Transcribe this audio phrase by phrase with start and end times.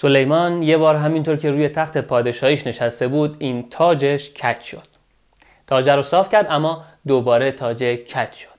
[0.00, 4.86] سلیمان یه بار همینطور که روی تخت پادشاهیش نشسته بود این تاجش کج شد.
[5.66, 8.58] تاج رو صاف کرد اما دوباره تاج کج شد.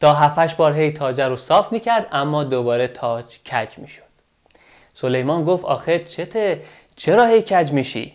[0.00, 4.02] تا هفتش بار هی تاج رو صاف می‌کرد اما دوباره تاج کج می‌شد.
[4.94, 6.62] سلیمان گفت آخه چته؟
[6.96, 8.12] چرا هی کج میشی؟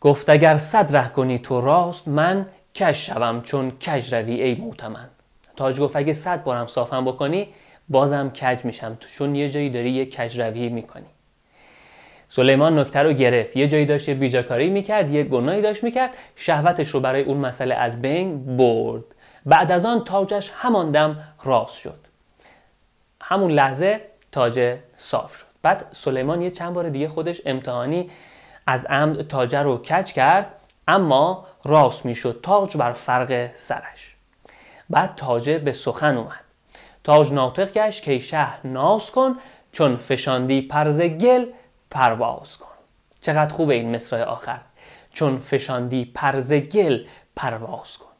[0.00, 5.08] گفت اگر صد ره کنی تو راست من کج شوم چون کج روی ای موتمن
[5.56, 7.48] تاج گفت اگه صد بارم صافم بکنی
[7.88, 11.06] بازم کج میشم چون یه جایی داری یه کج روی می‌کنی.
[12.28, 13.56] سلیمان نکته رو گرفت.
[13.56, 17.74] یه جایی داشت یه بیجاکاری می‌کرد یه گناهی داشت می‌کرد شهوتش رو برای اون مسئله
[17.74, 19.04] از بین برد.
[19.46, 21.98] بعد از آن تاجش همان دم راست شد.
[23.22, 24.00] همون لحظه
[24.32, 25.46] تاج صاف شد.
[25.62, 28.10] بعد سلیمان یه چند بار دیگه خودش امتحانی
[28.66, 30.46] از عمد تاج رو کج کرد
[30.88, 32.40] اما راست می‌شد.
[32.42, 34.16] تاج بر فرق سرش.
[34.90, 36.40] بعد تاجه به سخن اومد.
[37.04, 39.36] تاج ناطق گشت که شهر ناز کن
[39.72, 41.46] چون فشاندی پرز گل
[41.90, 42.66] پرواز کن.
[43.20, 44.60] چقدر خوبه این مصرع آخر.
[45.12, 47.04] چون فشاندی پرز گل
[47.36, 48.10] پرواز کن.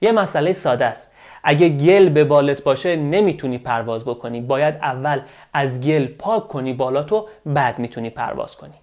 [0.00, 1.10] یه مسئله ساده است.
[1.44, 4.40] اگه گل به بالت باشه نمی‌تونی پرواز بکنی.
[4.40, 5.20] باید اول
[5.52, 8.74] از گل پاک کنی بالاتو بعد می‌تونی پرواز کنی.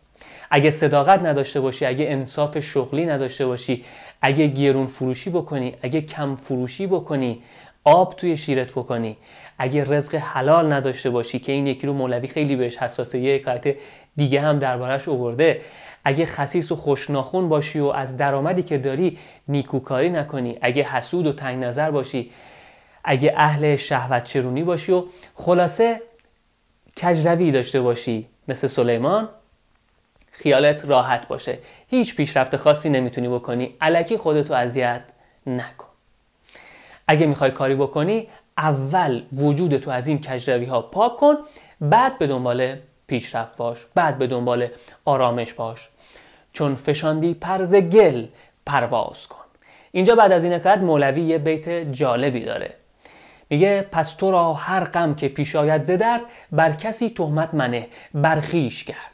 [0.51, 3.85] اگه صداقت نداشته باشی اگه انصاف شغلی نداشته باشی
[4.21, 7.43] اگه گرون فروشی بکنی اگه کم فروشی بکنی
[7.83, 9.17] آب توی شیرت بکنی.
[9.57, 13.75] اگه رزق حلال نداشته باشی که این یکی رو مولوی خیلی بهش حساسه یه حکایت
[14.15, 15.61] دیگه هم دربارش اوورده
[16.03, 21.33] اگه خسیس و خوشناخون باشی و از درآمدی که داری نیکوکاری نکنی اگه حسود و
[21.33, 22.31] تنگ نظر باشی
[23.03, 25.03] اگه اهل شهوت چرونی باشی و
[25.35, 26.01] خلاصه
[27.01, 29.29] کجروی داشته باشی مثل سلیمان
[30.31, 31.59] خیالت راحت باشه.
[31.87, 33.75] هیچ پیشرفت خاصی نمی‌تونی بکنی.
[33.81, 35.03] علکی خودتو اذیت
[35.47, 35.90] نکن.
[37.07, 41.35] اگه می‌خوای کاری بکنی اول وجودتو از این کجروی ها پاک کن
[41.81, 42.75] بعد به دنبال
[43.07, 44.67] پیشرفت باش بعد به دنبال
[45.05, 45.89] آرامش باش.
[46.53, 48.25] چون فشاندی پرز گل
[48.65, 49.37] پرواز کن.
[49.91, 52.73] اینجا بعد از این حکایت مولوی یه بیت جالبی داره.
[53.49, 57.87] میگه پس تو را هر غم که پیش آید ز درد بر کسی تهمت منه
[58.13, 59.11] برخیش کرد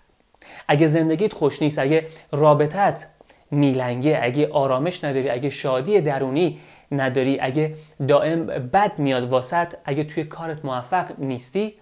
[0.68, 3.08] اگه زندگیت خوش نیست اگه رابطت
[3.52, 4.20] میلنگه.
[4.22, 6.60] اگه آرامش نداری اگه شادی درونی
[6.92, 7.76] نداری اگه
[8.08, 11.74] دائم بد میاد واسط اگه توی کارت موفق نیستی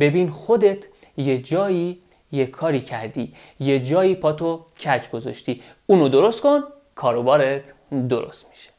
[0.00, 0.84] ببین خودت
[1.16, 2.00] یه جایی
[2.32, 3.32] یه کاری کردی.
[3.60, 5.62] یه جایی پاتو کج گذاشتی.
[5.86, 6.60] اونو درست کن
[6.94, 7.74] کاروبارت
[8.08, 8.70] درست میشه.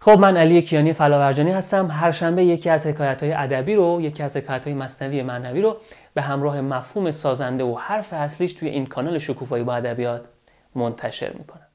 [0.00, 1.90] خب من علی کیانی فلاورجانی هستم.
[1.90, 5.76] هر شنبه یکی از حکایت های ادبی رو یکی از حکایت های مصنوی معنوی رو
[6.14, 10.28] به همراه مفهوم سازنده و حرف اصلیش توی این کانال شکوفایی با ادبیات
[10.74, 11.71] منتشر می‌کنم.